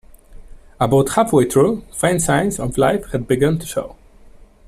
[0.79, 3.95] About half-way through, faint signs of life had begun to show.